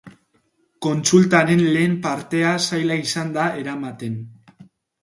Kontsultaren 0.85 1.61
lehen 1.75 1.95
partea 2.07 2.55
zaila 2.71 2.99
izan 3.05 3.35
da 3.39 3.47
eramaten. 3.63 4.19